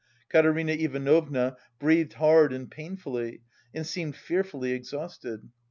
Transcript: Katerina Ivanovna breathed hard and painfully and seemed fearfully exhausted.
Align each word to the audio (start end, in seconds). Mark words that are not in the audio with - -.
Katerina 0.29 0.71
Ivanovna 0.71 1.57
breathed 1.77 2.13
hard 2.13 2.53
and 2.53 2.71
painfully 2.71 3.43
and 3.71 3.85
seemed 3.85 4.15
fearfully 4.15 4.71
exhausted. 4.71 5.47